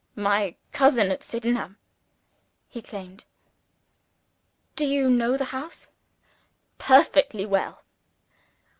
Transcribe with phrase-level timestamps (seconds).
[0.15, 1.77] "My cousin at Sydenham!"
[2.67, 3.25] he exclaimed.
[4.75, 5.85] "Do you know the house?"
[6.79, 7.83] "Perfectly well."